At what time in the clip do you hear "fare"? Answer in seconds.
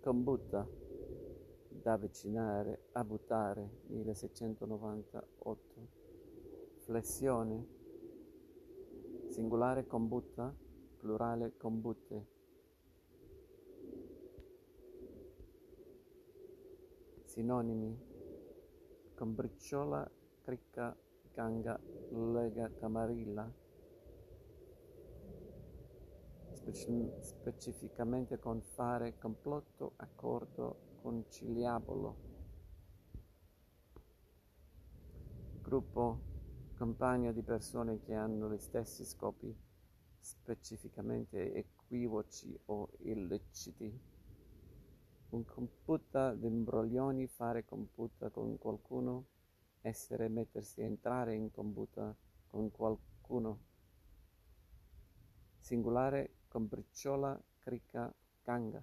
28.62-29.18, 47.26-47.64